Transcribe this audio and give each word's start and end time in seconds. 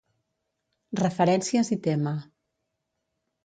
Referències 1.01 1.71
i 1.77 1.79
tema. 1.91 2.17